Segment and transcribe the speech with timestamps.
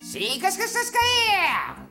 [0.00, 1.02] しかしかしかしかい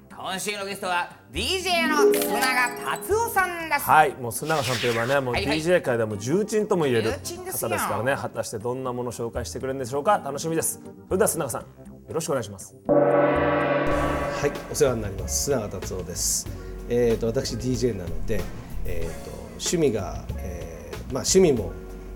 [0.09, 3.81] 今週のゲストは DJ の須永達夫さんです。
[3.81, 7.43] はいもう須永さんといえばねもう DJ 界でも重鎮とも言える方よ。
[7.45, 8.15] ですからね。
[8.19, 10.21] 果たしてどんなものを紹介してくれるんでしょうか。
[10.23, 10.81] 楽しみです。
[11.07, 11.67] それでは須永さんよ
[12.09, 12.75] ろしくお願いします。
[12.87, 15.51] はい、お世話になります。
[15.51, 16.47] 須永達夫です。
[16.89, 18.41] えっ、と私 DJ なので、
[18.85, 21.71] えっ、と趣味が、えーまあ趣味も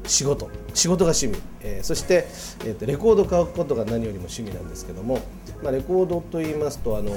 [0.05, 2.27] 仕事、仕事が趣味、えーそして
[2.65, 5.19] えっ、とレコード買うことが何よりも趣味なんですけども、
[5.63, 7.11] まあレコードと言いますとあの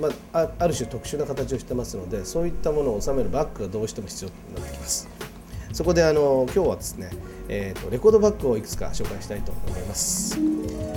[0.00, 5.08] まああある種特殊な形をしてますので、そういったものを収めるバッグがどうしても必要になってきます。
[5.72, 7.10] そこであの今日はですね、
[7.48, 10.36] えー、とレコードバッグをいくつか紹介したいと思います。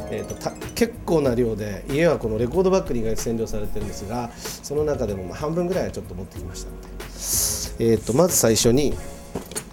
[0.09, 8.93] えー、とた結構な量で家はこのレコードバッグに意外と占領されてるんですがその中でもまあ半分ぐらいはちょっと持ってきましたので、えー、とまず最初に、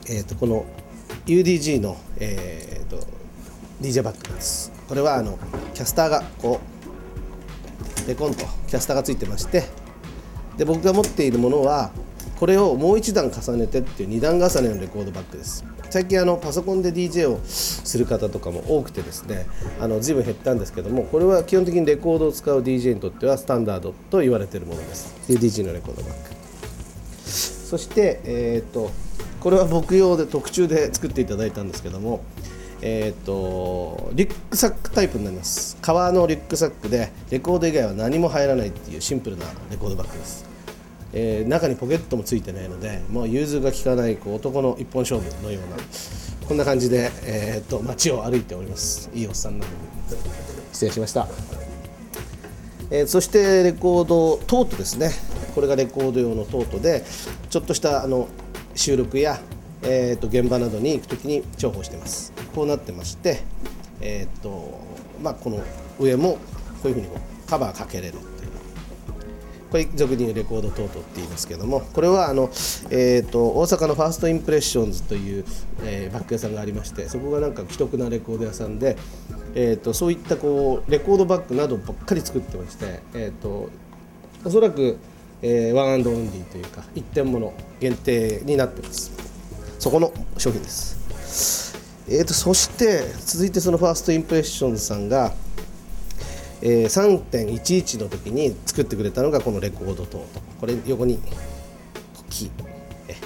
[0.09, 0.65] えー、とこの
[1.31, 3.07] UDG の、えー、と
[3.81, 4.73] DJ バッグなんです。
[4.89, 5.39] これはあの
[5.75, 6.61] キャスターがこ
[8.03, 9.63] うデコンとキャスターがついてまして
[10.57, 11.93] で僕が持っているものは
[12.41, 15.65] これをもう一段重ねてっていう二段重ねのレコードバッグです。
[15.89, 19.47] 最近あのパソコンで DJ をする方とかも多くてですね
[19.81, 25.15] あの随分減ったんですけどもこれは基本的にレコードを使う DJ にとってはスタンダードと言われているものです。
[25.29, 26.41] UDG のレコードバッグ
[27.31, 28.91] そして、えー、と
[29.41, 32.23] これは僕用で特注で作っていただいたんですけども
[32.83, 35.77] えー、とリックサックタイプになります。
[35.83, 40.47] 革のリックサックでレコード以外は何も入らないっていうシンプルなレコードバッグです。
[41.13, 45.77] えー中にポケットもついてないのでもう融通が利かないこう男の一本勝負のような
[46.49, 49.11] こんな感じで、えー、と街を歩いております。
[49.13, 49.77] いいおっさんなので。
[50.73, 51.29] 失礼しました、
[52.91, 55.11] えーそしてレコードトートですね。
[55.55, 57.05] これがレコード用のトートで
[57.51, 58.29] ちょっとしたあの
[58.75, 59.41] 収録や、
[59.83, 62.33] えー、と現場などに行く時に重宝してます。
[62.55, 63.43] こうなってまして
[64.01, 64.81] えっ、と
[65.23, 65.63] まあこの
[65.99, 66.39] 上も
[66.83, 68.31] こういうふうにこうカバーかけれるという。
[69.71, 72.51] これ俗に言うレコードトートって言いますけどもこれはあの、
[72.91, 75.45] えー、と大阪の First Impressions という、
[75.85, 78.97] えーバッグ屋さんがありましてそこがなんか奇特なレコード屋さんで、
[79.55, 83.71] えー、とそういったこうレコードバッグなどばっかり作ってまして、えー、と
[84.45, 84.99] おそらく、
[85.43, 89.13] えー one and only というか一点物限定になってます。
[89.79, 91.75] そこの商品です、
[92.07, 95.33] えー、とそして続いてその First Impressions さんが
[96.61, 102.65] えー3.11の時に作ってくれたのがこのレコードトートこれ横に国旗
[103.09, 103.17] え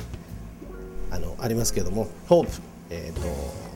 [1.10, 2.50] あのありますけども HOPE、
[2.90, 3.22] えー、と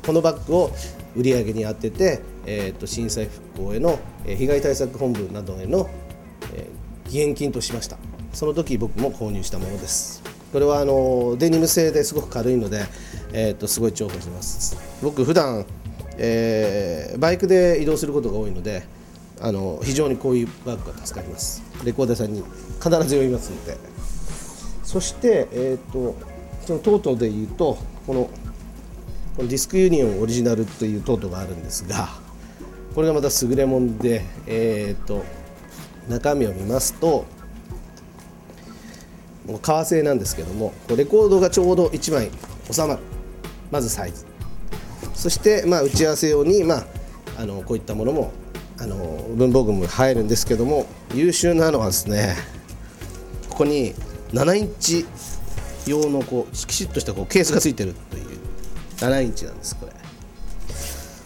[0.07, 0.71] このバッグを
[1.17, 5.91] 売り上げに当てて、えー、と震災復興へのえー被害対策本部などへの、
[6.55, 6.79] えー
[7.09, 7.97] 義援金としました。
[8.33, 10.23] その時僕も購入したものです。
[10.53, 12.85] これはあのデニム製ですごく軽いので、
[13.33, 14.77] えー、とすごい重宝します。
[15.03, 15.67] 僕普段、
[16.17, 18.85] えーバイクで移動することが多いので
[19.41, 21.63] あの非常にこういうバッグが助かります。
[21.85, 23.77] レコーダーさんに必ず読みますので。
[24.89, 26.17] そして、えー、と
[26.67, 28.31] そのトートで言うとこの
[29.37, 32.09] このディスクユニオンオリジナルというトートがあるんですが
[32.95, 35.25] これがまた優れもんで、えー、と
[36.09, 37.27] 中身を見ますと
[39.63, 42.31] 革製なんですけどもレコードがちょうど1枚
[42.71, 43.01] 収まる。
[43.71, 44.27] まずサイズ。
[45.15, 46.87] そして、まあ、打ち合わせ用に、まあ、
[47.39, 48.33] あのこういったものも
[48.79, 48.97] あの
[49.35, 52.37] 文房具も入るんですけども優秀なのはですね
[53.51, 53.95] ここに
[54.33, 55.07] 7インチ
[55.87, 58.27] 用のこうきちっとしたこうケースがついてるという
[58.99, 59.93] 7インチなんですこれ。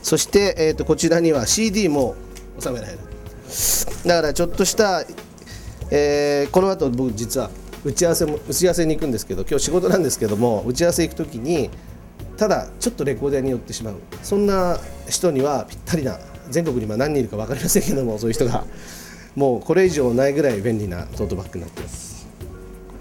[0.02, 2.16] そして、えー、とこちらには CD も
[2.58, 2.98] 収められる。
[4.06, 5.04] だからちょっとした、
[5.90, 7.50] えーこの後僕実は
[7.84, 11.70] 打ち合わせも打ち合わせに行くんですけど今日仕事なんですけども打ち合わせ行く時に
[12.36, 13.94] ただちょっとレコーダーに寄ってしまう。
[14.22, 16.18] そんな人にはぴったりな
[16.50, 18.64] 全国に今何人いるか分かりませんけどもそういう人が
[19.36, 22.26] もうこれ以上ないぐらい便利なトートバッグになってます。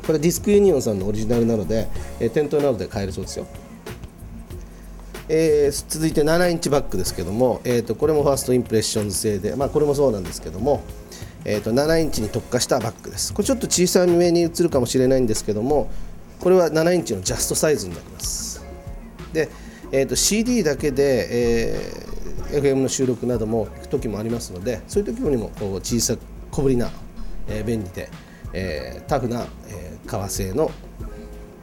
[0.06, 1.88] これディスクユニオンさんのオリジナルなので、
[2.20, 3.48] えー店頭などで買えるそうですよ。
[5.30, 10.84] えー続いて7インチバッグですけども、えー、とこれもファーストインプレッションズ製で、まあ、これもそうなんですけども、
[11.46, 13.34] えー、と7インチに特化したバッグです。
[13.34, 15.90] これちょっと小さめに映るかもしれないんですけども
[16.40, 18.64] これは7インチのジャストサイズになります。
[19.34, 19.50] で、
[19.92, 22.12] えー、と CD だけで、えー
[22.52, 26.18] FM の収録なども行く時もありますのでそういう時にもこう小さ
[26.52, 26.90] 小ぶりな、
[27.48, 28.10] えー便利で、
[28.52, 30.70] えータフな、えー革製の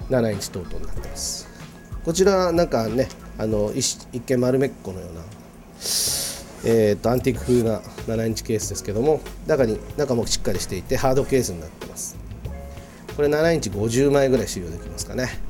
[0.09, 1.47] 7インチトートになってます。
[2.05, 5.21] こちらなんかねあの一一見丸めっこのような
[6.71, 12.19] えー、とアンティーク風な7インチケースですけども中に中もしっかりしていてハードケースになってます。
[13.17, 15.41] これ7インチ50枚ぐらい使用できますかね。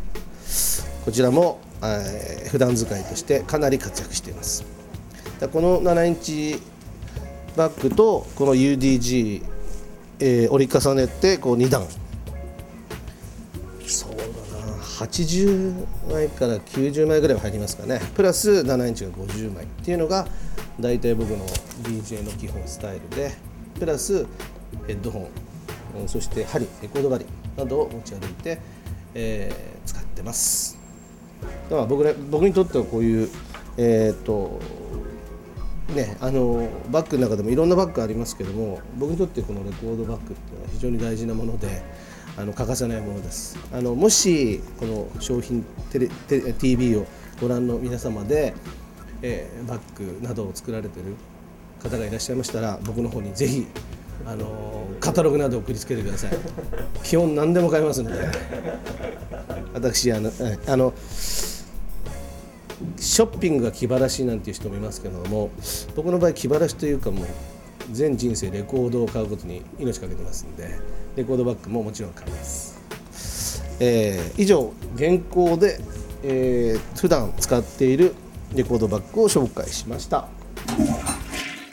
[1.04, 4.64] こちらも、えー普段使いとしてかなり活躍しています。
[5.52, 6.62] この7インチ
[7.56, 9.42] バッグとこの UDG、
[10.20, 11.84] えー折り重ねてこう2段。
[13.84, 14.16] そうだ
[14.66, 14.76] な。
[14.76, 18.00] 80枚から90枚ぐらいは入りますかね。
[18.14, 20.28] プラス7インチが50枚っていうのが
[20.80, 21.46] 大体僕の
[21.82, 23.32] DJ の基本スタイルで
[23.78, 24.26] プラス
[24.86, 25.28] ヘッドホ
[26.04, 27.26] ンそして針レコード針
[27.56, 28.58] などを持ち歩いて、
[29.14, 30.78] えー使ってます。
[31.70, 33.30] だから僕ら僕にとってはこういう
[33.78, 34.60] えっ、と
[35.94, 41.82] ね、あのバッグの中でもいろんなバッグありますけども僕にとってこのレコードバッグっていうのは非常に大事なもので
[42.36, 43.58] あの欠かせないものです。
[43.72, 47.06] あのもしこの商品テレテ TV を
[47.40, 48.52] ご覧の皆様で、
[49.22, 51.14] えーバッグなどを作られてる
[51.82, 53.66] 方がいらっしゃいましたら僕の方にぜひ
[54.26, 56.30] あのカタログなどを送りつけてください。
[57.04, 58.18] 基本何でも買いますので。
[59.74, 60.92] 私あのえあの
[62.96, 65.50] ショッピングが気晴らしなんていう人もいますけども
[65.96, 67.26] 僕の場合気晴らしというかもう
[67.92, 70.78] 全人生レコードを買うことに命かけてますんで
[71.16, 72.78] レコードバッグももちろん買います、
[73.80, 75.80] えー以上現行で、
[76.22, 78.14] えー普段使っている
[78.54, 80.26] レコードバッグを紹介しました。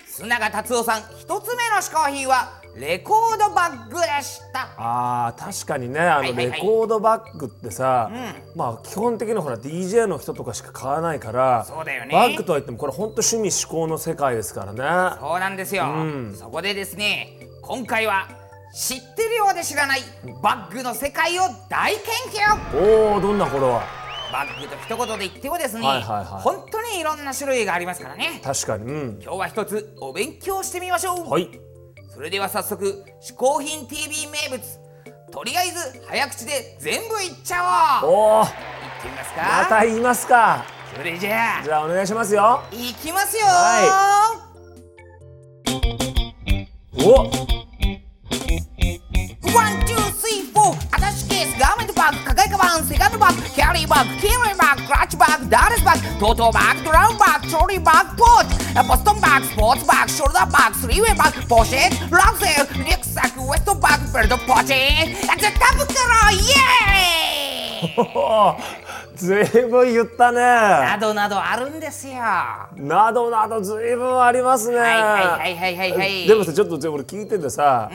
[0.08, 4.70] 須永達夫さん一つ目の嗜好品はレコードバッグでした。
[4.78, 8.12] あー確かにねあのレコードバッグってさ、
[8.56, 12.14] まあ基本的にほら DJ の人とかしか買わないからそうだよね。
[12.14, 15.18] バッグとは言ってもこれ本当趣味嗜好の世界ですからね。
[15.20, 15.86] そうなんですよ、
[16.38, 18.28] そこでですね今回は
[18.74, 20.02] 知ってるようで知らない
[20.44, 23.14] バッグの世界を大研究。
[23.14, 23.82] おおどんなこれは？
[24.32, 26.26] バッグと一言で言ってもですね、はいはいはい。
[26.42, 28.42] 本当にいろんな種類がありますからね。
[28.44, 28.86] 確かに。
[28.86, 29.20] うん。
[29.22, 31.50] 今日は一つお勉強してみましょう、はい。
[32.14, 34.64] それでは早速嗜好品 TV 名物
[35.32, 38.10] とりあえず早口で全部いっちゃおう。
[38.10, 40.66] おおいってみますまかた言いますか。
[40.96, 41.64] それじゃあ。
[41.64, 42.64] じゃあお願いしますよ。
[42.72, 44.42] いきますよは
[46.94, 47.65] お
[53.76, 62.46] リーバッグ、キーレーバッグ、クラッチバッグ、ダーレスバッグ、トートバッグ、ドラウンバッグ、トロリーバッグ、ポーチ、ボストンバッグ、スポーツバッグ、ショルダーバッグ、スリーウェイバッグ、ポシェット、ラグゼ
[62.80, 65.92] ル、リュックサック、ウエストバッグ、ベルトポーチ、絶対袋、
[66.32, 72.16] イエーイずいぶん言ったねなどなどあるんですよ。
[72.16, 76.28] はなどなどずいぶんありますねいはいはいはいはいはい。
[76.28, 77.90] でもさちょっと俺聞いててさ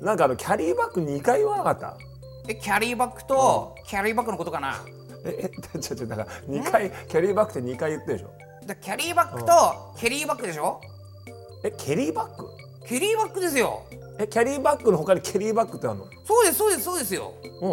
[0.00, 1.88] うなんかあのキャリーバッグ2回言わなかった？
[1.88, 1.94] ん。
[2.48, 4.76] え、キャリーバッグと、キャリーバッグのことかな？
[5.26, 8.30] ええ ちょちょだから2回キャリーバッグって2回言ってるでしょ？
[8.66, 9.52] だキャリーバッグと、
[9.96, 10.80] ケリーバッグでしょ？
[11.64, 12.48] えキャリーバッグ
[12.86, 13.82] ケリーバッグですよ。
[14.18, 16.04] えキャリーバッグの他にキャリーバッグってあるの？
[16.24, 17.32] そうですそうですそうですよ。
[17.60, 17.68] う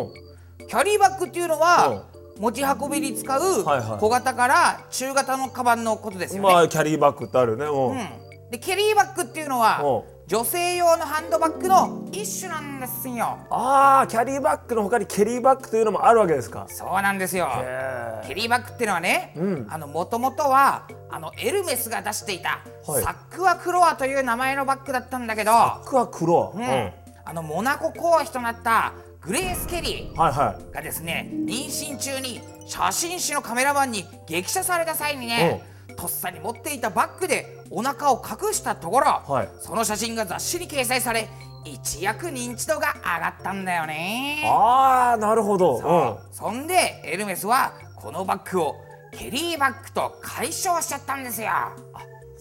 [0.63, 0.67] ん。
[0.67, 2.05] キャリーバッグっていうのは、
[2.39, 3.63] 持ち運びに使う
[3.99, 6.49] 小型から中型のカバンのことですよね。
[6.51, 7.65] まあキャリーバッグってあるよね。
[7.65, 13.39] うん、うん、でキャリーバッグっていうのはう女性用のハンドバッグの一種なんですよ。
[13.49, 16.65] ああキャリーバッグの他にキャリーバッグというのもあるわけですか。
[16.69, 17.49] そうなんですよ。
[17.57, 19.67] へキャリーバッグっていうのはね、うん。
[19.69, 23.03] あの元々はあのエルメスが出していた、はい。
[23.03, 25.51] サックワクロアという名前のバッグだったんだけど、
[25.83, 26.61] 僕は黒、うん。
[26.61, 26.91] うん。
[27.25, 30.73] あのモナコ公妃となったグレース・ケリーはいはい。
[30.73, 35.63] がですね妊娠中に写真誌のカメラマンに激写された際にね、
[35.97, 41.27] とっさに持っていたバッグでお腹を隠したところ、はいその写真が雑誌に掲載され
[41.65, 44.43] 一躍認知度が上がったんだよね。
[44.45, 48.75] ああなるほどそうそんでエルメスはこのバッグを
[49.11, 51.49] ケリーバッグと解消しちゃったんですよ。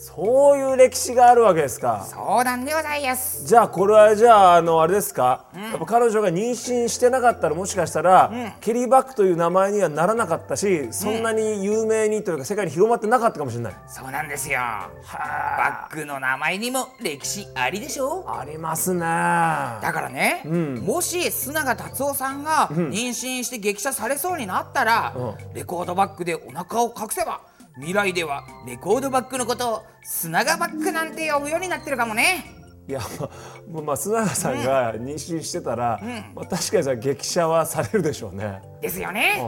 [0.03, 2.05] うん、そういう歴史があるわけですか。
[2.09, 3.47] そうなんでございます。
[3.47, 14.59] じゃあこれはじゃああのあれですか、やっぱ彼女が妊娠してなかったらもしかしたら、ケリーバッグという名前にはならなかったしそんなに有名にというか世界に広まってなかったかもしれない、そうなんですよ。
[14.59, 18.25] バッグの名前にも歴史ありでしょ？
[18.27, 19.01] ありますね。
[19.01, 25.15] だからね、もし須永達夫さんが妊娠して激写されそうになったら、
[25.55, 27.41] レコードバッグでお腹を隠せば
[27.77, 32.45] 未来ではレコードバッグのことを須永バッグなんて呼ぶようになってるかもね。
[32.89, 33.01] いや
[33.71, 36.01] まあまあ須永さんが妊娠してたら、
[36.35, 38.61] まあ、確かにさ激写はされるでしょうね。
[38.81, 39.41] ですよね。